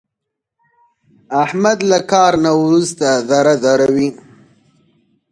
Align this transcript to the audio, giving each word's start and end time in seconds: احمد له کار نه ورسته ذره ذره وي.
احمد 1.43 1.79
له 1.91 1.99
کار 2.11 2.33
نه 2.43 2.51
ورسته 2.61 3.07
ذره 3.29 3.53
ذره 3.63 3.87
وي. 3.95 4.09